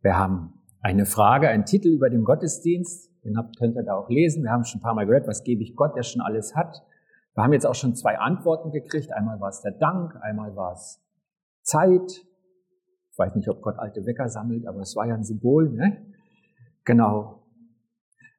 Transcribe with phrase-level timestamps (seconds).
[0.00, 3.10] Wir haben eine Frage, einen Titel über den Gottesdienst.
[3.24, 4.44] Den könnt ihr da auch lesen.
[4.44, 6.82] Wir haben schon ein paar Mal gehört, was gebe ich Gott, der schon alles hat.
[7.34, 9.12] Wir haben jetzt auch schon zwei Antworten gekriegt.
[9.12, 11.00] Einmal war es der Dank, einmal war es
[11.62, 12.24] Zeit.
[13.10, 15.70] Ich weiß nicht, ob Gott alte Wecker sammelt, aber es war ja ein Symbol.
[15.70, 16.06] Ne?
[16.84, 17.42] Genau.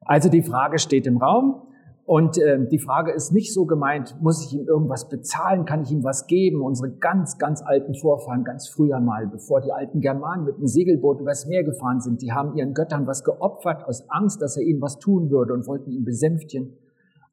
[0.00, 1.69] Also die Frage steht im Raum.
[2.10, 5.92] Und äh, die Frage ist nicht so gemeint, muss ich ihm irgendwas bezahlen, kann ich
[5.92, 6.60] ihm was geben?
[6.60, 11.20] Unsere ganz, ganz alten Vorfahren, ganz früher mal, bevor die alten Germanen mit einem Segelboot
[11.20, 14.80] übers Meer gefahren sind, die haben ihren Göttern was geopfert aus Angst, dass er ihnen
[14.80, 16.78] was tun würde und wollten ihn besänftigen.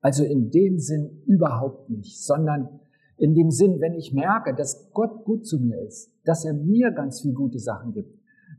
[0.02, 2.80] Also in dem Sinn überhaupt nicht, sondern
[3.18, 6.92] in dem Sinn, wenn ich merke, dass Gott gut zu mir ist, dass er mir
[6.92, 8.14] ganz viel gute Sachen gibt,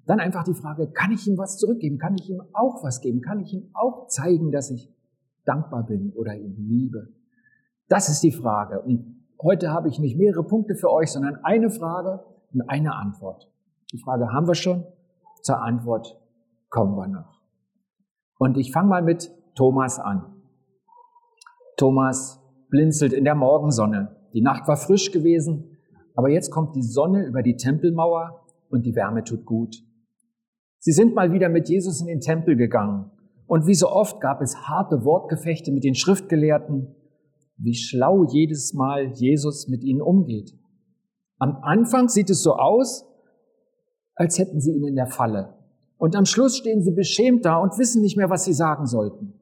[0.04, 1.98] dann einfach die Frage, kann ich ihm was zurückgeben?
[1.98, 3.20] Kann ich ihm auch was geben?
[3.20, 4.92] Kann ich ihm auch zeigen, dass ich
[5.48, 7.08] dankbar bin oder ihn liebe?
[7.88, 8.82] Das ist die Frage.
[8.82, 13.50] Und heute habe ich nicht mehrere Punkte für euch, sondern eine Frage und eine Antwort.
[13.92, 14.84] Die Frage haben wir schon,
[15.42, 16.20] zur Antwort
[16.68, 17.40] kommen wir noch.
[18.38, 20.42] Und ich fange mal mit Thomas an.
[21.76, 24.16] Thomas blinzelt in der Morgensonne.
[24.34, 25.78] Die Nacht war frisch gewesen,
[26.14, 29.76] aber jetzt kommt die Sonne über die Tempelmauer und die Wärme tut gut.
[30.80, 33.10] Sie sind mal wieder mit Jesus in den Tempel gegangen.
[33.48, 36.94] Und wie so oft gab es harte Wortgefechte mit den Schriftgelehrten,
[37.56, 40.52] wie schlau jedes Mal Jesus mit ihnen umgeht.
[41.38, 43.06] Am Anfang sieht es so aus,
[44.14, 45.54] als hätten sie ihn in der Falle.
[45.96, 49.32] Und am Schluss stehen sie beschämt da und wissen nicht mehr, was sie sagen sollten.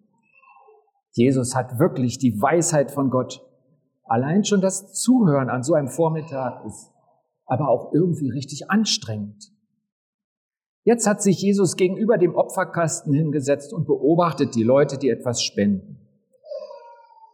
[1.13, 3.43] Jesus hat wirklich die Weisheit von Gott.
[4.05, 6.93] Allein schon das Zuhören an so einem Vormittag ist
[7.47, 9.51] aber auch irgendwie richtig anstrengend.
[10.87, 15.99] Jetzt hat sich Jesus gegenüber dem Opferkasten hingesetzt und beobachtet die Leute, die etwas spenden.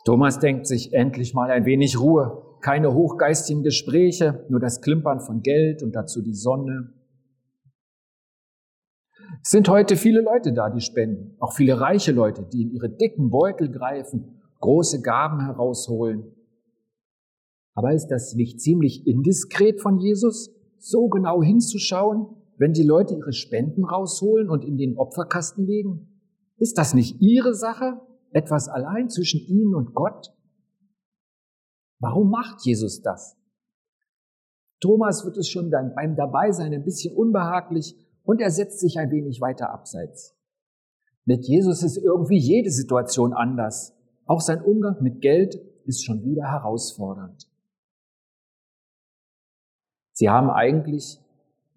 [0.07, 5.43] Thomas denkt sich endlich mal ein wenig Ruhe, keine hochgeistigen Gespräche, nur das Klimpern von
[5.43, 6.95] Geld und dazu die Sonne.
[9.43, 12.89] Es sind heute viele Leute da, die spenden, auch viele reiche Leute, die in ihre
[12.89, 16.25] dicken Beutel greifen, große Gaben herausholen.
[17.75, 22.42] Aber ist das nicht ziemlich indiskret von Jesus, so genau hinzuschauen?
[22.57, 26.21] Wenn die Leute ihre Spenden rausholen und in den Opferkasten legen?
[26.57, 28.01] Ist das nicht ihre Sache?
[28.31, 30.35] Etwas allein zwischen ihnen und Gott?
[31.99, 33.37] Warum macht Jesus das?
[34.81, 39.11] Thomas wird es schon dann beim Dabeisein ein bisschen unbehaglich und er setzt sich ein
[39.11, 40.37] wenig weiter abseits.
[41.25, 43.95] Mit Jesus ist irgendwie jede Situation anders.
[44.27, 47.49] Auch sein Umgang mit Geld ist schon wieder herausfordernd.
[50.13, 51.22] Sie haben eigentlich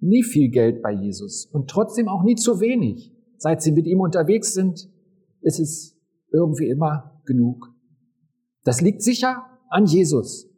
[0.05, 3.11] nie viel Geld bei Jesus und trotzdem auch nie zu wenig.
[3.37, 4.89] Seit sie mit ihm unterwegs sind,
[5.41, 5.97] ist es
[6.31, 7.73] irgendwie immer genug.
[8.63, 10.49] Das liegt sicher an Jesus.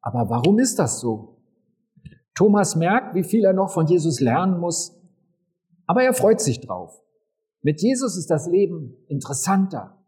[0.00, 1.42] Aber warum ist das so?
[2.34, 4.94] Thomas merkt, wie viel er noch von Jesus lernen muss,
[5.86, 7.02] aber er freut sich drauf.
[7.62, 10.04] Mit Jesus ist das Leben interessanter,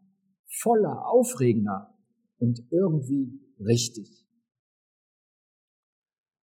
[0.61, 1.93] voller, aufregender
[2.37, 4.18] und irgendwie richtig.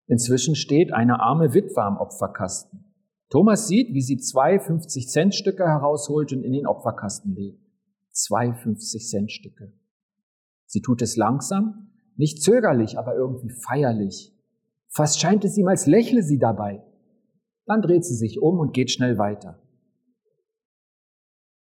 [0.08, 2.86] Inzwischen steht eine arme Witwe am Opferkasten.
[3.30, 7.60] Thomas sieht, wie sie zwei 50-Cent-Stücke herausholt und in den Opferkasten legt.
[8.12, 9.74] Zwei 50-Cent-Stücke.
[10.68, 14.32] Sie tut es langsam, nicht zögerlich, aber irgendwie feierlich.
[14.90, 16.84] Fast scheint es ihm, als lächle sie dabei.
[17.66, 19.60] Dann dreht sie sich um und geht schnell weiter.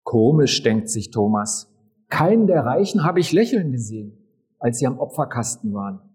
[0.03, 1.71] Komisch, denkt sich Thomas.
[2.09, 4.17] Keinen der Reichen habe ich lächeln gesehen,
[4.59, 6.08] als sie am Opferkasten waren.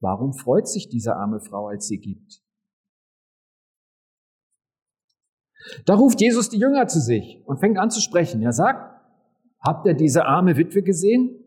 [0.00, 2.42] Warum freut sich diese arme Frau, als sie gibt?
[5.84, 8.42] Da ruft Jesus die Jünger zu sich und fängt an zu sprechen.
[8.42, 9.00] Er sagt,
[9.60, 11.42] habt ihr diese arme Witwe gesehen?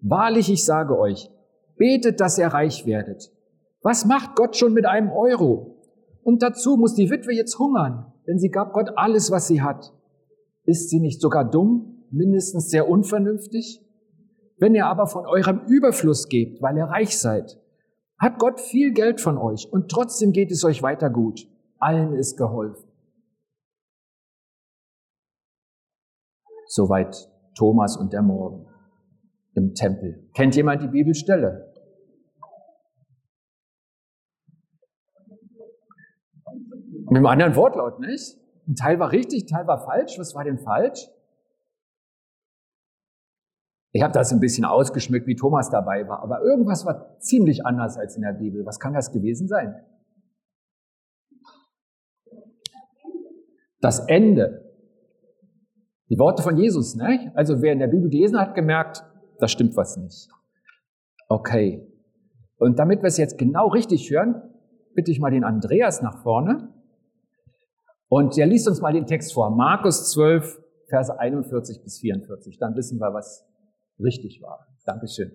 [0.00, 1.30] Wahrlich, ich sage euch,
[1.76, 3.32] betet, dass ihr reich werdet.
[3.82, 5.80] Was macht Gott schon mit einem Euro?
[6.22, 9.92] Und dazu muss die Witwe jetzt hungern, denn sie gab Gott alles, was sie hat.
[10.64, 13.80] Ist sie nicht sogar dumm, mindestens sehr unvernünftig?
[14.58, 17.58] Wenn ihr aber von eurem Überfluss gebt, weil ihr reich seid,
[18.22, 21.40] hat Gott viel Geld von euch und trotzdem geht es euch weiter gut.
[21.78, 22.88] Allen ist geholfen.
[26.66, 28.66] Soweit Thomas und der Morgen
[29.56, 30.30] im Tempel.
[30.34, 31.74] Kennt jemand die Bibelstelle?
[37.06, 38.38] Mit einem anderen Wortlaut, nicht?
[38.68, 40.16] Ein Teil war richtig, ein Teil war falsch.
[40.18, 41.08] Was war denn falsch?
[43.92, 47.98] Ich habe das ein bisschen ausgeschmückt, wie Thomas dabei war, aber irgendwas war ziemlich anders
[47.98, 48.64] als in der Bibel.
[48.64, 49.74] Was kann das gewesen sein?
[53.80, 54.72] Das Ende.
[56.08, 57.32] Die Worte von Jesus, ne?
[57.34, 59.04] Also wer in der Bibel gelesen hat, gemerkt,
[59.38, 60.28] da stimmt was nicht.
[61.28, 61.86] Okay.
[62.56, 64.40] Und damit wir es jetzt genau richtig hören,
[64.94, 66.72] bitte ich mal den Andreas nach vorne.
[68.08, 69.50] Und der liest uns mal den Text vor.
[69.50, 72.58] Markus 12, Verse 41 bis 44.
[72.58, 73.46] Dann wissen wir, was
[73.98, 74.66] richtig war.
[74.84, 75.32] Dankeschön.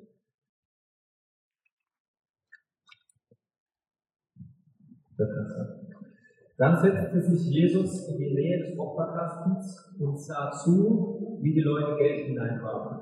[6.58, 11.98] Dann setzte sich Jesus in die Nähe des Opferkastens und sah zu, wie die Leute
[11.98, 12.98] Geld hineinwarfen.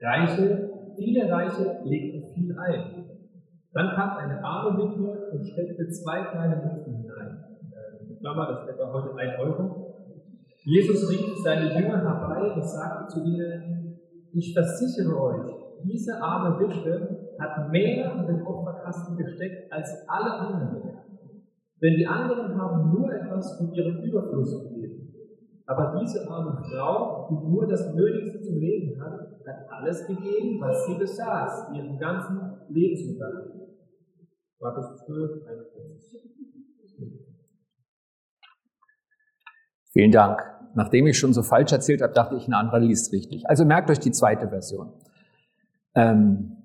[0.00, 3.04] Reiche, viele Reiche legten viel ein.
[3.72, 7.44] Dann kam eine arme Witwe und steckte zwei kleine Münzen hinein.
[7.72, 9.94] Äh, Klammer, das ist etwa heute ein Euro.
[10.64, 13.83] Jesus rief seine Jünger herbei und sagte zu ihnen,
[14.34, 15.54] ich versichere euch,
[15.84, 20.98] diese arme Witwe hat mehr in den Opferkasten gesteckt als alle anderen.
[21.82, 25.12] Denn die anderen haben nur etwas von ihrem Überfluss gegeben.
[25.66, 30.86] Aber diese arme Frau, die nur das Nötigste zum Leben hat, hat alles gegeben, was
[30.86, 33.52] sie besaß, ihren ganzen Lebensunterhalt.
[34.60, 36.34] Markus 12, 41.
[39.92, 40.53] Vielen Dank.
[40.74, 43.48] Nachdem ich schon so falsch erzählt habe, dachte ich, ein anderer liest richtig.
[43.48, 44.92] Also merkt euch die zweite Version.
[45.94, 46.56] Ähm,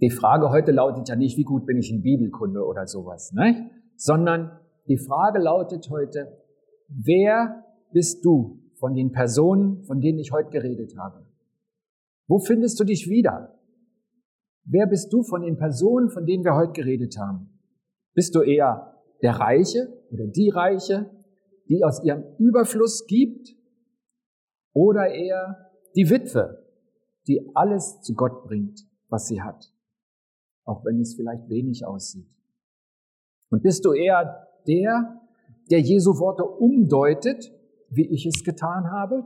[0.00, 3.70] die Frage heute lautet ja nicht, wie gut bin ich in Bibelkunde oder sowas, ne?
[3.96, 4.58] sondern
[4.88, 6.38] die Frage lautet heute,
[6.88, 11.24] wer bist du von den Personen, von denen ich heute geredet habe?
[12.26, 13.54] Wo findest du dich wieder?
[14.64, 17.60] Wer bist du von den Personen, von denen wir heute geredet haben?
[18.14, 21.10] Bist du eher der Reiche oder die Reiche,
[21.72, 23.56] die aus ihrem Überfluss gibt?
[24.74, 26.66] Oder eher die Witwe,
[27.26, 29.72] die alles zu Gott bringt, was sie hat?
[30.64, 32.28] Auch wenn es vielleicht wenig aussieht.
[33.50, 35.20] Und bist du eher der,
[35.70, 37.50] der Jesu Worte umdeutet,
[37.90, 39.24] wie ich es getan habe?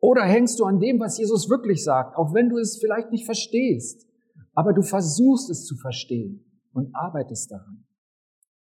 [0.00, 3.26] Oder hängst du an dem, was Jesus wirklich sagt, auch wenn du es vielleicht nicht
[3.26, 4.08] verstehst,
[4.54, 7.84] aber du versuchst es zu verstehen und arbeitest daran?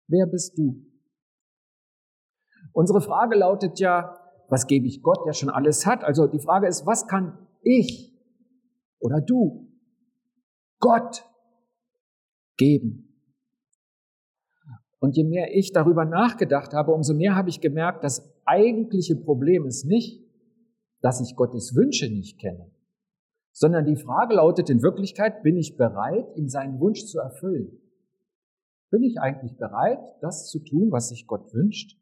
[0.08, 0.87] Wer bist du?
[2.78, 4.20] Unsere Frage lautet ja,
[4.50, 6.04] was gebe ich Gott, der schon alles hat?
[6.04, 8.16] Also die Frage ist, was kann ich
[9.00, 9.68] oder du
[10.80, 11.26] Gott
[12.56, 13.20] geben?
[15.00, 19.66] Und je mehr ich darüber nachgedacht habe, umso mehr habe ich gemerkt, das eigentliche Problem
[19.66, 20.24] ist nicht,
[21.02, 22.70] dass ich Gottes Wünsche nicht kenne,
[23.54, 27.82] sondern die Frage lautet in Wirklichkeit, bin ich bereit, ihm seinen Wunsch zu erfüllen?
[28.92, 31.98] Bin ich eigentlich bereit, das zu tun, was sich Gott wünscht?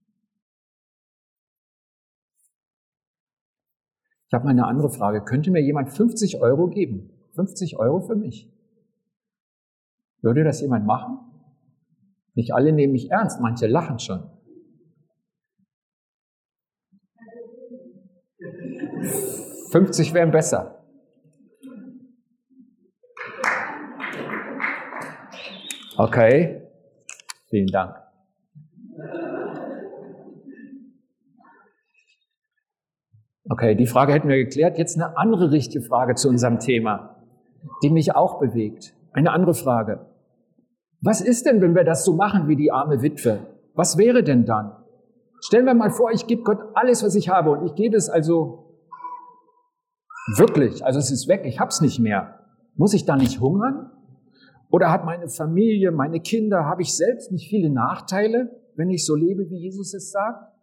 [4.36, 5.24] Habe mal eine andere Frage.
[5.24, 7.10] Könnte mir jemand 50 Euro geben?
[7.34, 8.52] 50 Euro für mich?
[10.22, 11.20] Würde das jemand machen?
[12.36, 14.30] Nicht alle nehmen mich ernst, manche lachen schon.
[19.72, 20.86] Fünfzig wären besser.
[25.98, 26.62] Okay,
[27.50, 28.05] vielen Dank.
[33.47, 34.77] Okay, die Frage hätten wir geklärt.
[34.77, 37.24] Jetzt eine andere richtige Frage zu unserem Thema,
[37.83, 38.95] die mich auch bewegt.
[39.12, 40.07] Eine andere Frage.
[41.01, 43.45] Was ist denn, wenn wir das so machen wie die arme Witwe?
[43.75, 44.71] Was wäre denn dann?
[45.42, 48.09] Stellen wir mal vor, ich gebe Gott alles, was ich habe und ich gebe es
[48.09, 48.80] also
[50.38, 52.39] wirklich, also es ist weg, ich hab's nicht mehr.
[52.75, 53.91] Muss ich da nicht hungern?
[54.71, 59.15] Oder hat meine Familie, meine Kinder, habe ich selbst nicht viele Nachteile, wenn ich so
[59.15, 60.55] lebe, wie Jesus es sagt?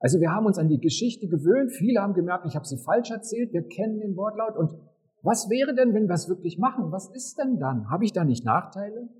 [0.00, 3.10] Also wir haben uns an die Geschichte gewöhnt, viele haben gemerkt, ich habe sie falsch
[3.10, 4.74] erzählt, wir kennen den Wortlaut und
[5.22, 6.90] was wäre denn, wenn wir es wirklich machen?
[6.90, 7.90] Was ist denn dann?
[7.90, 9.10] Habe ich da nicht Nachteile?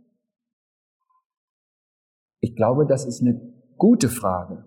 [2.40, 3.38] Ich glaube, das ist eine
[3.76, 4.64] gute Frage.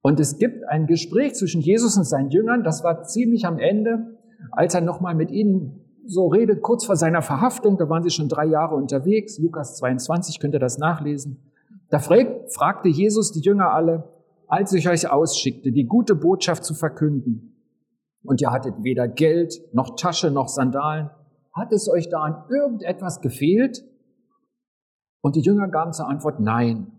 [0.00, 4.18] Und es gibt ein Gespräch zwischen Jesus und seinen Jüngern, das war ziemlich am Ende,
[4.50, 8.28] als er nochmal mit ihnen so redet, kurz vor seiner Verhaftung, da waren sie schon
[8.28, 11.52] drei Jahre unterwegs, Lukas 22, könnt ihr das nachlesen.
[11.90, 14.15] Da fragte Jesus die Jünger alle,
[14.48, 17.52] als ich euch ausschickte, die gute Botschaft zu verkünden,
[18.26, 21.10] und ihr hattet weder Geld, noch Tasche, noch Sandalen,
[21.52, 23.84] hat es euch da an irgendetwas gefehlt?
[25.22, 26.92] Und die Jünger gaben zur Antwort Nein.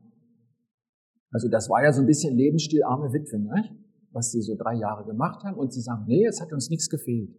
[1.32, 3.77] Also das war ja so ein bisschen Lebensstil arme Witwe, ne?
[4.12, 5.58] was sie so drei Jahre gemacht haben.
[5.58, 7.38] Und sie sagen, nee, es hat uns nichts gefehlt.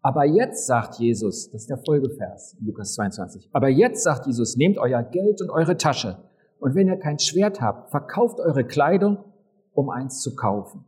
[0.00, 4.78] Aber jetzt sagt Jesus, das ist der Folgevers, Lukas 22, aber jetzt sagt Jesus, nehmt
[4.78, 6.16] euer Geld und eure Tasche.
[6.58, 9.24] Und wenn ihr kein Schwert habt, verkauft eure Kleidung,
[9.72, 10.84] um eins zu kaufen.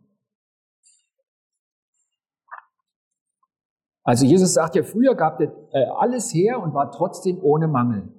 [4.03, 8.13] Also Jesus sagt ja, früher gab ihr äh, alles her und war trotzdem ohne Mangel.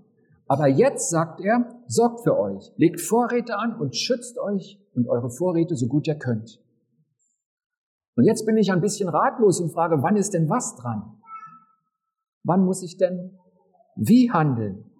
[0.46, 5.30] Aber jetzt sagt er, sorgt für euch, legt Vorräte an und schützt euch und eure
[5.30, 6.62] Vorräte so gut ihr könnt.
[8.16, 11.22] Und jetzt bin ich ein bisschen ratlos und frage, wann ist denn was dran?
[12.44, 13.38] Wann muss ich denn
[13.96, 14.92] wie handeln?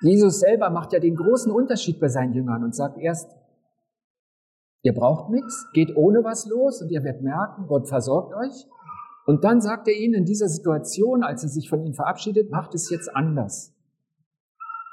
[0.00, 3.30] Jesus selber macht ja den großen Unterschied bei seinen Jüngern und sagt erst,
[4.82, 8.66] ihr braucht nichts, geht ohne was los und ihr werdet merken, Gott versorgt euch.
[9.26, 12.74] Und dann sagt er ihnen in dieser Situation, als er sich von ihnen verabschiedet, macht
[12.74, 13.74] es jetzt anders.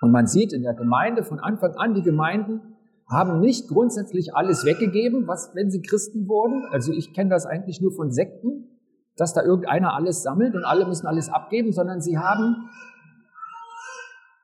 [0.02, 2.74] Und man sieht in der Gemeinde von Anfang an, die Gemeinden
[3.08, 6.66] haben nicht grundsätzlich alles weggegeben, was, wenn sie Christen wurden.
[6.72, 8.80] Also ich kenne das eigentlich nur von Sekten,
[9.16, 12.70] dass da irgendeiner alles sammelt und alle müssen alles abgeben, sondern sie haben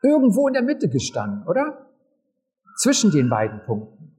[0.01, 1.87] irgendwo in der Mitte gestanden, oder?
[2.77, 4.15] Zwischen den beiden Punkten.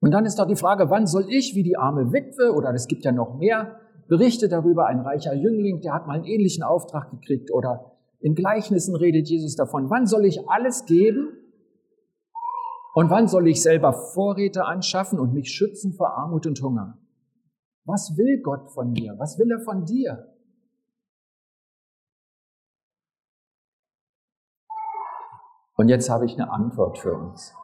[0.00, 2.88] Und dann ist doch die Frage, wann soll ich, wie die arme Witwe, oder es
[2.88, 3.78] gibt ja noch mehr
[4.08, 8.96] Berichte darüber, ein reicher Jüngling, der hat mal einen ähnlichen Auftrag gekriegt, oder in Gleichnissen
[8.96, 11.28] redet Jesus davon, wann soll ich alles geben
[12.94, 16.98] und wann soll ich selber Vorräte anschaffen und mich schützen vor Armut und Hunger?
[17.84, 19.14] Was will Gott von mir?
[19.18, 20.31] Was will er von dir?
[25.82, 27.56] Und jetzt habe ich eine Antwort für uns.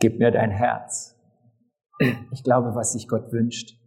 [0.00, 1.14] Gib mir dein Herz.
[2.32, 3.78] Ich glaube, was sich Gott wünscht,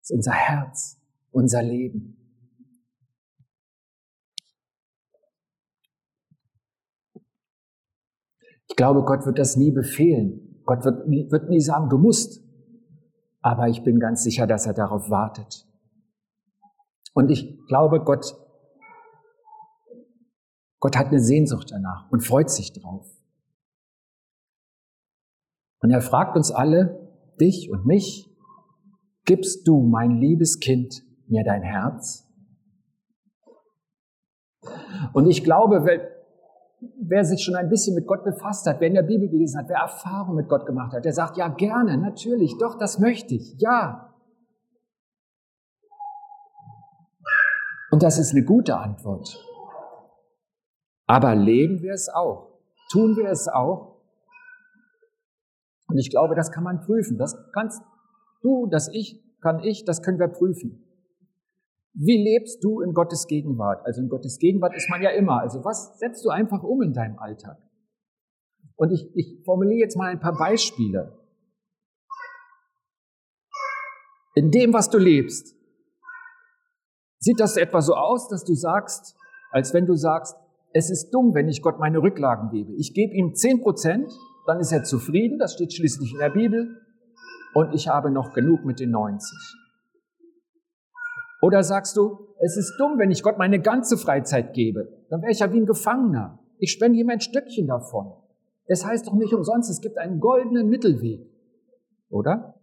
[0.00, 1.02] ist unser Herz,
[1.32, 2.16] unser Leben.
[8.68, 10.62] Ich glaube, Gott wird das nie befehlen.
[10.64, 12.44] Gott wird nie, wird nie sagen, du musst.
[13.40, 15.66] Aber ich bin ganz sicher, dass er darauf wartet.
[17.14, 18.36] Und ich glaube, Gott,
[20.78, 23.15] Gott hat eine Sehnsucht danach und freut sich drauf.
[25.80, 28.30] Und er fragt uns alle, dich und mich,
[29.24, 32.24] gibst du, mein liebes Kind, mir dein Herz?
[35.12, 36.08] Und ich glaube, wer,
[37.00, 39.68] wer sich schon ein bisschen mit Gott befasst hat, wer in der Bibel gelesen hat,
[39.68, 43.54] wer Erfahrung mit Gott gemacht hat, der sagt, ja gerne, natürlich, doch, das möchte ich,
[43.58, 44.14] ja.
[47.90, 49.42] Und das ist eine gute Antwort.
[51.06, 52.58] Aber leben wir es auch?
[52.90, 53.95] Tun wir es auch?
[55.88, 57.18] Und ich glaube, das kann man prüfen.
[57.18, 57.82] Das kannst
[58.42, 60.82] du, das ich, kann ich, das können wir prüfen.
[61.94, 63.84] Wie lebst du in Gottes Gegenwart?
[63.86, 65.40] Also in Gottes Gegenwart ist man ja immer.
[65.40, 67.58] Also was setzt du einfach um in deinem Alltag?
[68.76, 71.18] Und ich, ich formuliere jetzt mal ein paar Beispiele.
[74.34, 75.56] In dem, was du lebst,
[77.18, 79.16] sieht das etwa so aus, dass du sagst,
[79.50, 80.36] als wenn du sagst,
[80.74, 82.74] es ist dumm, wenn ich Gott meine Rücklagen gebe.
[82.74, 84.12] Ich gebe ihm zehn Prozent
[84.46, 86.80] dann ist er zufrieden, das steht schließlich in der Bibel,
[87.54, 89.36] und ich habe noch genug mit den 90.
[91.40, 95.32] Oder sagst du, es ist dumm, wenn ich Gott meine ganze Freizeit gebe, dann wäre
[95.32, 96.38] ich ja wie ein Gefangener.
[96.58, 98.12] Ich spende ihm ein Stückchen davon.
[98.66, 101.30] Es heißt doch nicht umsonst, es gibt einen goldenen Mittelweg.
[102.10, 102.60] Oder?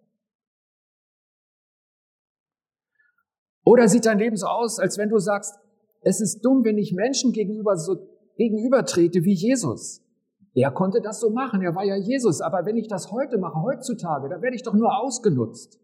[3.65, 5.57] Oder sieht dein Leben so aus, als wenn du sagst,
[6.01, 7.95] es ist dumm, wenn ich Menschen gegenüber so
[8.37, 10.02] gegenübertrete wie Jesus.
[10.55, 13.61] Er konnte das so machen, er war ja Jesus, aber wenn ich das heute mache,
[13.61, 15.79] heutzutage, dann werde ich doch nur ausgenutzt.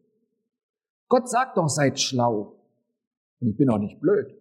[1.07, 2.55] Gott sagt doch, seid schlau.
[3.39, 4.35] Und ich bin auch nicht blöd.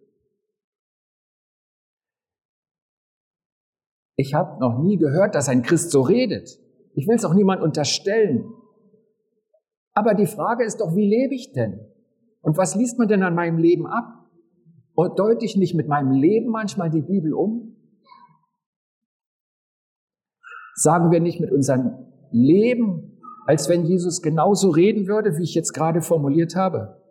[4.15, 6.59] Ich habe noch nie gehört, dass ein Christ so redet.
[6.93, 8.53] Ich will es auch niemand unterstellen.
[9.93, 11.79] Aber die Frage ist doch, wie lebe ich denn?
[12.41, 14.25] Und was liest man denn an meinem Leben ab?
[14.93, 17.68] Und deute ich nicht mit meinem Leben manchmal die Bibel um?
[20.79, 25.73] Sagen wir nicht mit unserem Leben, als wenn Jesus genauso reden würde, wie ich jetzt
[25.73, 27.03] gerade formuliert habe?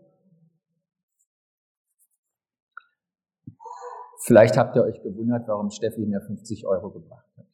[4.25, 7.47] Vielleicht habt ihr euch gewundert, warum Steffi mir 50 Euro gebracht hat.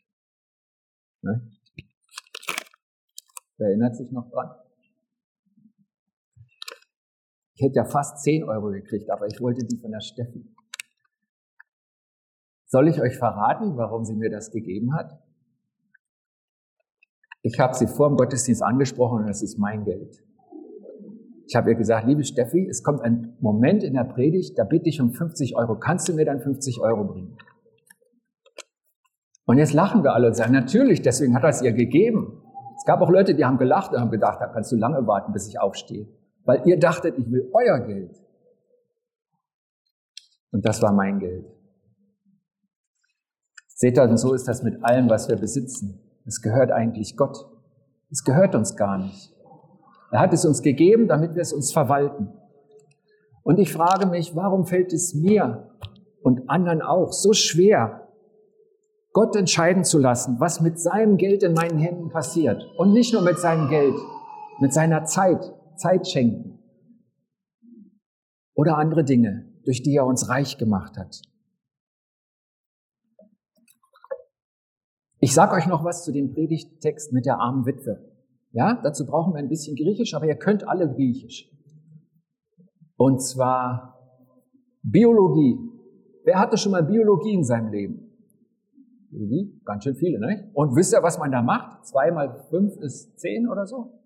[1.22, 1.50] Ne?
[3.56, 4.54] Wer erinnert sich noch dran?
[7.56, 10.48] Ich hätte ja fast 10 Euro gekriegt, aber ich wollte die von der Steffi.
[12.66, 15.23] Soll ich euch verraten, warum sie mir das gegeben hat?
[17.46, 20.24] Ich habe sie vor dem Gottesdienst angesprochen und das ist mein Geld.
[21.46, 24.88] Ich habe ihr gesagt, liebe Steffi, es kommt ein Moment in der Predigt, da bitte
[24.88, 25.78] ich um 50 Euro.
[25.78, 27.36] Kannst du mir dann 50 Euro bringen?
[29.44, 32.42] Und jetzt lachen wir alle und sagen, natürlich, deswegen hat er es ihr gegeben.
[32.78, 35.34] Es gab auch Leute, die haben gelacht und haben gedacht, da kannst du lange warten,
[35.34, 36.08] bis ich aufstehe.
[36.46, 38.16] Weil ihr dachtet, ich will euer Geld.
[40.50, 41.44] Und das war mein Geld.
[43.66, 46.03] Seht ihr, und so ist das mit allem, was wir besitzen.
[46.26, 47.46] Es gehört eigentlich Gott.
[48.10, 49.32] Es gehört uns gar nicht.
[50.10, 52.32] Er hat es uns gegeben, damit wir es uns verwalten.
[53.42, 55.70] Und ich frage mich, warum fällt es mir
[56.22, 58.08] und anderen auch so schwer,
[59.12, 62.64] Gott entscheiden zu lassen, was mit seinem Geld in meinen Händen passiert.
[62.78, 63.94] Und nicht nur mit seinem Geld,
[64.60, 66.58] mit seiner Zeit, Zeit schenken.
[68.54, 71.22] Oder andere Dinge, durch die er uns reich gemacht hat.
[75.24, 77.98] Ich sage euch noch was zu dem Predigttext mit der armen Witwe.
[78.52, 81.50] Ja, dazu brauchen wir ein bisschen Griechisch, aber ihr könnt alle Griechisch.
[82.98, 83.98] Und zwar
[84.82, 85.56] Biologie.
[86.24, 88.12] Wer hatte schon mal Biologie in seinem Leben?
[89.08, 89.62] Biologie?
[89.64, 90.50] Ganz schön viele, ne?
[90.52, 91.86] Und wisst ihr, was man da macht?
[91.86, 93.98] Zwei mal fünf ist zehn oder so?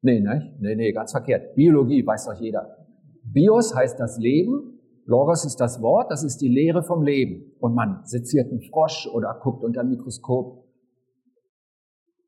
[0.00, 0.56] Nee, ne?
[0.58, 1.54] Nee, nee, ganz verkehrt.
[1.54, 2.78] Biologie weiß doch jeder.
[3.24, 4.77] Bios heißt das Leben,
[5.08, 7.52] Logos ist das Wort, das ist die Lehre vom Leben.
[7.60, 10.66] Und man seziert einen Frosch oder guckt unter dem Mikroskop.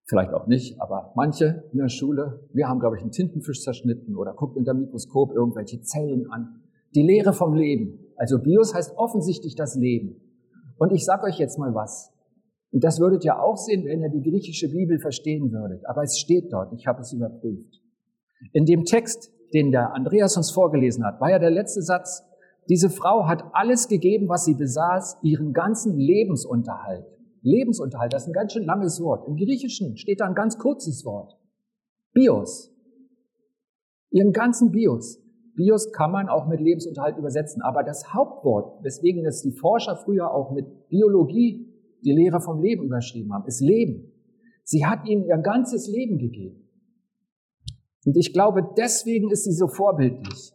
[0.07, 4.17] Vielleicht auch nicht, aber manche in der Schule, wir haben, glaube ich, einen Tintenfisch zerschnitten
[4.17, 6.63] oder guckt unter dem Mikroskop irgendwelche Zellen an.
[6.95, 7.99] Die Lehre vom Leben.
[8.17, 10.17] Also Bios heißt offensichtlich das Leben.
[10.79, 12.11] Und ich sage euch jetzt mal was.
[12.73, 15.87] Und das würdet ihr auch sehen, wenn ihr die griechische Bibel verstehen würdet.
[15.87, 17.79] Aber es steht dort, ich habe es überprüft.
[18.55, 22.25] In dem Text, den der Andreas uns vorgelesen hat, war ja der letzte Satz,
[22.71, 27.05] diese Frau hat alles gegeben, was sie besaß, ihren ganzen Lebensunterhalt.
[27.43, 29.27] Lebensunterhalt, das ist ein ganz schön langes Wort.
[29.27, 31.37] Im Griechischen steht da ein ganz kurzes Wort.
[32.13, 32.73] Bios.
[34.11, 35.21] Ihren ganzen Bios.
[35.57, 37.61] Bios kann man auch mit Lebensunterhalt übersetzen.
[37.61, 41.67] Aber das Hauptwort, weswegen es die Forscher früher auch mit Biologie
[42.05, 44.13] die Lehre vom Leben überschrieben haben, ist Leben.
[44.63, 46.69] Sie hat ihnen ihr ganzes Leben gegeben.
[48.05, 50.53] Und ich glaube, deswegen ist sie so vorbildlich.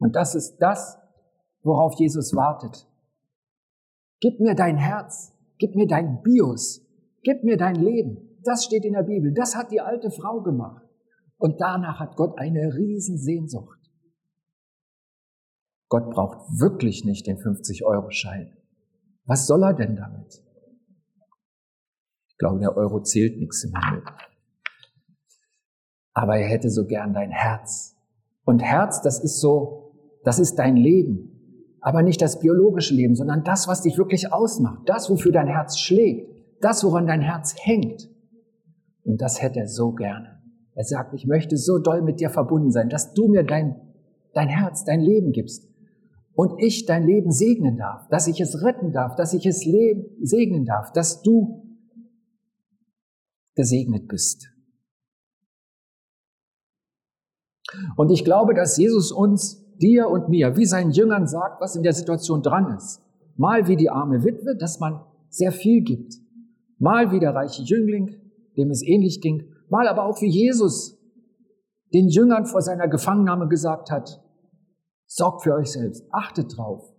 [0.00, 0.98] Und das ist das,
[1.62, 2.88] worauf Jesus wartet.
[4.20, 6.84] Gib mir dein Herz, gib mir dein Bios,
[7.22, 8.38] gib mir dein Leben.
[8.42, 9.32] Das steht in der Bibel.
[9.32, 10.82] Das hat die alte Frau gemacht.
[11.36, 13.78] Und danach hat Gott eine Riesensehnsucht.
[15.88, 18.56] Gott braucht wirklich nicht den 50-Euro-Schein.
[19.24, 20.42] Was soll er denn damit?
[22.28, 24.04] Ich glaube, der Euro zählt nichts im Himmel.
[26.14, 27.96] Aber er hätte so gern dein Herz.
[28.44, 29.89] Und Herz, das ist so,
[30.24, 31.76] das ist dein Leben.
[31.80, 34.82] Aber nicht das biologische Leben, sondern das, was dich wirklich ausmacht.
[34.86, 36.30] Das, wofür dein Herz schlägt.
[36.60, 38.08] Das, woran dein Herz hängt.
[39.02, 40.40] Und das hätte er so gerne.
[40.74, 43.80] Er sagt, ich möchte so doll mit dir verbunden sein, dass du mir dein,
[44.34, 45.68] dein Herz, dein Leben gibst.
[46.34, 50.06] Und ich dein Leben segnen darf, dass ich es retten darf, dass ich es leben,
[50.22, 51.66] segnen darf, dass du
[53.54, 54.48] gesegnet bist.
[57.96, 61.82] Und ich glaube, dass Jesus uns, dir und mir, wie seinen Jüngern sagt, was in
[61.82, 63.02] der Situation dran ist.
[63.36, 66.14] Mal wie die arme Witwe, dass man sehr viel gibt.
[66.78, 68.16] Mal wie der reiche Jüngling,
[68.56, 69.52] dem es ähnlich ging.
[69.68, 70.98] Mal aber auch wie Jesus
[71.92, 74.22] den Jüngern vor seiner Gefangennahme gesagt hat,
[75.06, 76.94] sorgt für euch selbst, achtet drauf.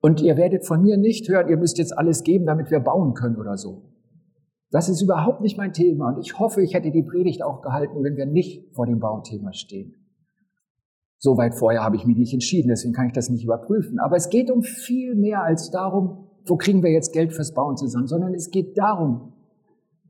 [0.00, 3.14] Und ihr werdet von mir nicht hören, ihr müsst jetzt alles geben, damit wir bauen
[3.14, 3.95] können oder so.
[4.70, 8.02] Das ist überhaupt nicht mein Thema und ich hoffe, ich hätte die Predigt auch gehalten,
[8.02, 9.94] wenn wir nicht vor dem Bauthema stehen.
[11.18, 13.98] So weit vorher habe ich mich nicht entschieden, deswegen kann ich das nicht überprüfen.
[13.98, 17.76] Aber es geht um viel mehr als darum, wo kriegen wir jetzt Geld fürs Bauen
[17.76, 19.32] zusammen, sondern es geht darum,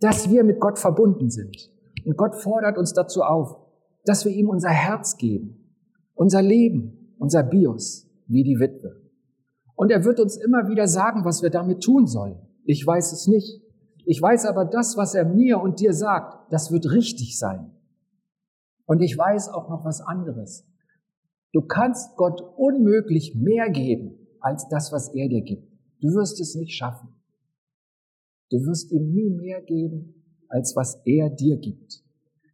[0.00, 1.70] dass wir mit Gott verbunden sind.
[2.04, 3.56] Und Gott fordert uns dazu auf,
[4.04, 5.74] dass wir ihm unser Herz geben,
[6.14, 9.00] unser Leben, unser Bios, wie die Witwe.
[9.74, 12.38] Und er wird uns immer wieder sagen, was wir damit tun sollen.
[12.64, 13.62] Ich weiß es nicht.
[14.06, 17.72] Ich weiß aber, das, was er mir und dir sagt, das wird richtig sein.
[18.86, 20.64] Und ich weiß auch noch was anderes.
[21.52, 25.68] Du kannst Gott unmöglich mehr geben als das, was er dir gibt.
[26.00, 27.08] Du wirst es nicht schaffen.
[28.48, 30.14] Du wirst ihm nie mehr geben,
[30.48, 32.04] als was er dir gibt.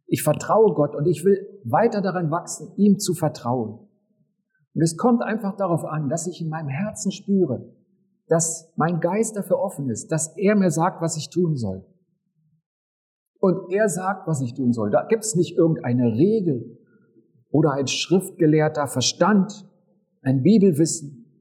[0.07, 3.87] Ich vertraue Gott und ich will weiter daran wachsen, ihm zu vertrauen.
[4.73, 7.71] Und es kommt einfach darauf an, dass ich in meinem Herzen spüre,
[8.33, 11.85] dass mein Geist dafür offen ist, dass er mir sagt, was ich tun soll.
[13.39, 14.89] Und er sagt, was ich tun soll.
[14.89, 16.79] Da gibt es nicht irgendeine Regel
[17.51, 19.69] oder ein schriftgelehrter Verstand,
[20.23, 21.31] ein Bibelwissen.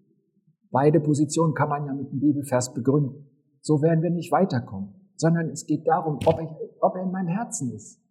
[0.71, 3.27] Beide Positionen kann man ja mit dem Bibelvers begründen.
[3.63, 6.49] So werden wir nicht weiterkommen, sondern es geht darum, ob, ich,
[6.83, 8.03] ob er in meinem Herzen ist,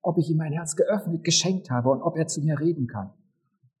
[0.00, 3.12] ob ich ihm mein Herz geöffnet, geschenkt habe und ob er zu mir reden kann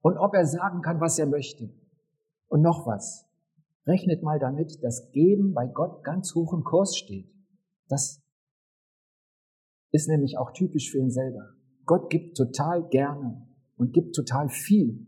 [0.00, 1.70] und ob er sagen kann, was er möchte.
[2.48, 3.31] Und noch was,
[3.86, 7.28] Rechnet mal damit, dass Geben bei Gott ganz hoch im Kurs steht.
[7.88, 8.22] Das
[9.90, 11.54] ist nämlich auch typisch für ihn selber.
[11.84, 15.06] Gott gibt total gerne und gibt total viel.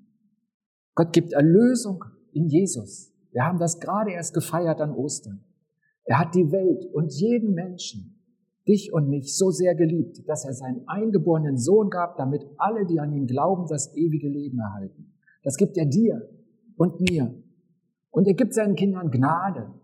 [0.95, 3.13] Gott gibt Erlösung in Jesus.
[3.31, 5.45] Wir haben das gerade erst gefeiert an Ostern.
[6.05, 8.23] Er hat die Welt und jeden Menschen,
[8.69, 13.01] dich und mich, so sehr geliebt, dass er seinen eingeborenen Sohn gab, damit alle, die
[13.01, 15.15] an ihn glauben, das ewige Leben erhalten.
[15.43, 16.29] Das gibt er dir
[16.77, 17.35] und mir.
[18.15, 19.75] Und er gibt seinen Kindern Gnade.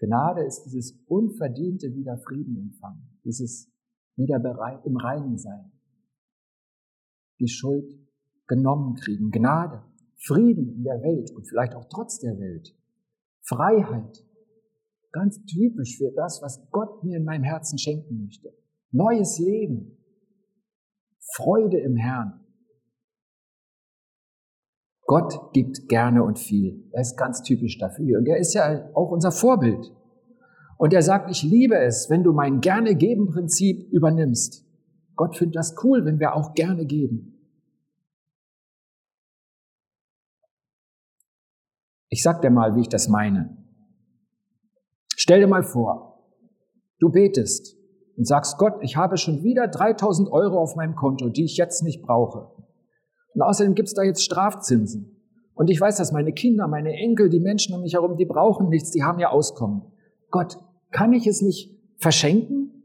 [0.00, 3.72] Gnade ist dieses unverdiente Wiederfrieden empfangen, dieses
[4.16, 4.38] wieder
[4.84, 5.70] im Reinen sein,
[7.38, 7.88] die Schuld
[8.48, 9.84] genommen kriegen, Gnade,
[10.16, 12.76] Frieden in der Welt und vielleicht auch trotz der Welt,
[13.42, 14.26] Freiheit,
[15.12, 18.52] ganz typisch für das, was Gott mir in meinem Herzen schenken möchte,
[18.90, 19.96] neues Leben,
[21.36, 22.39] Freude im Herrn,
[25.10, 26.88] Gott gibt gerne und viel.
[26.92, 28.20] Er ist ganz typisch dafür.
[28.20, 29.92] Und er ist ja auch unser Vorbild.
[30.78, 34.64] Und er sagt, ich liebe es, wenn du mein gerne geben Prinzip übernimmst.
[35.16, 37.40] Gott findet das cool, wenn wir auch gerne geben.
[42.08, 43.56] Ich sag dir mal, wie ich das meine.
[45.16, 46.22] Stell dir mal vor,
[47.00, 47.76] du betest
[48.16, 51.82] und sagst, Gott, ich habe schon wieder 3000 Euro auf meinem Konto, die ich jetzt
[51.82, 52.60] nicht brauche.
[53.34, 55.16] Und außerdem gibt's da jetzt Strafzinsen.
[55.54, 58.68] Und ich weiß, dass meine Kinder, meine Enkel, die Menschen um mich herum, die brauchen
[58.68, 59.82] nichts, die haben ja Auskommen.
[60.30, 60.58] Gott,
[60.90, 62.84] kann ich es nicht verschenken?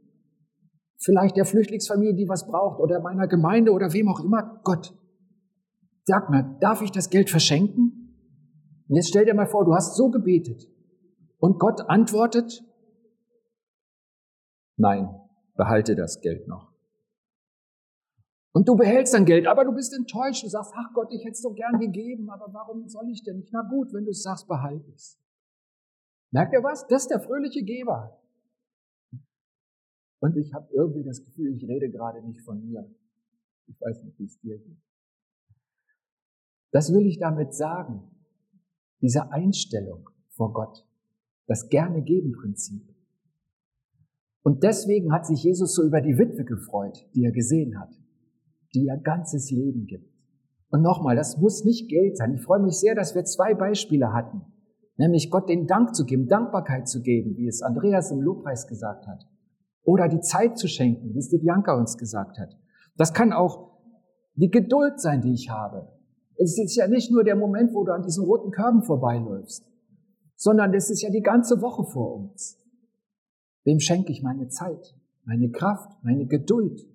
[0.97, 4.60] Vielleicht der Flüchtlingsfamilie, die was braucht, oder meiner Gemeinde oder wem auch immer.
[4.63, 4.93] Gott,
[6.03, 8.05] sag mal, darf ich das Geld verschenken?
[8.88, 10.67] Und jetzt stell dir mal vor, du hast so gebetet.
[11.38, 12.63] Und Gott antwortet,
[14.77, 15.10] nein,
[15.55, 16.75] behalte das Geld noch.
[18.56, 20.46] Und du behältst dein Geld, aber du bist enttäuscht.
[20.46, 23.36] Du sagst, ach Gott, ich hätte es doch gern gegeben, aber warum soll ich denn
[23.36, 23.52] nicht?
[23.52, 25.20] Na gut, wenn du es sagst, behalte es.
[26.32, 26.88] Merkt ihr was?
[26.88, 28.18] Das ist der fröhliche Geber.
[30.20, 32.89] Und ich habe irgendwie das Gefühl, ich rede gerade nicht von mir.
[33.68, 34.82] Ich weiß nicht, wie es dir geht.
[36.72, 38.10] Das will ich damit sagen.
[39.02, 40.88] Diese Einstellung vor Gott.
[41.48, 42.96] Das gerne geben Prinzip.
[44.44, 47.94] Und deswegen hat sich Jesus so über die Witwe gefreut, die er gesehen hat
[48.76, 50.14] die ihr ganzes Leben gibt.
[50.70, 52.34] Und nochmal, das muss nicht Geld sein.
[52.34, 54.42] Ich freue mich sehr, dass wir zwei Beispiele hatten.
[54.98, 59.08] Nämlich Gott den Dank zu geben, Dankbarkeit zu geben, wie es Andreas im Lobpreis gesagt
[59.08, 59.26] hat.
[59.84, 62.58] Oder die Zeit zu schenken, wie es die Bianca uns gesagt hat.
[62.98, 63.80] Das kann auch
[64.36, 65.88] die Geduld sein, die ich habe.
[66.38, 69.66] Es ist ja nicht nur der Moment, wo du an diesen roten Körben vorbeiläufst,
[70.36, 72.58] sondern es ist ja die ganze Woche vor uns.
[73.64, 76.86] Wem schenke ich meine Zeit, meine Kraft, meine Geduld?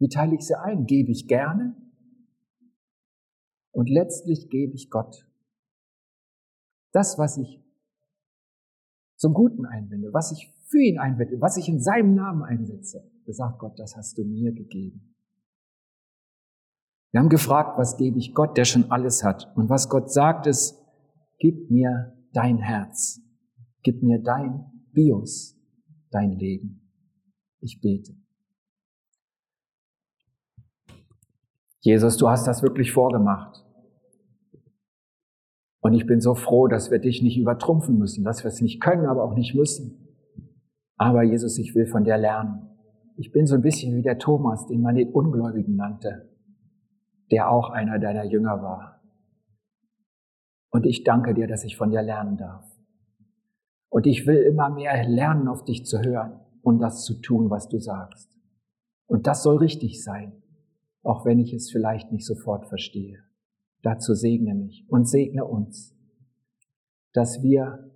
[0.00, 0.86] Wie teile ich sie ein?
[0.86, 1.76] Gebe ich gerne?
[3.70, 5.28] Und letztlich gebe ich Gott.
[6.92, 7.62] Das, was ich
[9.16, 13.32] zum Guten einwende, was ich für ihn einwende, was ich in seinem Namen einsetze, da
[13.32, 15.14] sagt Gott, das hast du mir gegeben.
[17.12, 19.54] Wir haben gefragt, was gebe ich Gott, der schon alles hat?
[19.56, 20.80] Und was Gott sagt ist,
[21.38, 23.20] gib mir dein Herz,
[23.82, 25.56] gib mir dein Bios,
[26.10, 26.88] dein Leben.
[27.60, 28.19] Ich bete.
[31.80, 33.64] Jesus, du hast das wirklich vorgemacht.
[35.80, 38.82] Und ich bin so froh, dass wir dich nicht übertrumpfen müssen, dass wir es nicht
[38.82, 40.08] können, aber auch nicht müssen.
[40.96, 42.68] Aber Jesus, ich will von dir lernen.
[43.16, 46.28] Ich bin so ein bisschen wie der Thomas, den man den Ungläubigen nannte,
[47.30, 49.00] der auch einer deiner Jünger war.
[50.70, 52.64] Und ich danke dir, dass ich von dir lernen darf.
[53.88, 57.68] Und ich will immer mehr lernen, auf dich zu hören und das zu tun, was
[57.68, 58.38] du sagst.
[59.06, 60.39] Und das soll richtig sein
[61.02, 63.22] auch wenn ich es vielleicht nicht sofort verstehe.
[63.82, 65.96] Dazu segne mich und segne uns,
[67.12, 67.90] dass wir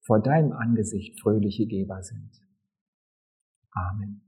[0.00, 2.30] vor deinem Angesicht fröhliche Geber sind.
[3.70, 4.22] Amen.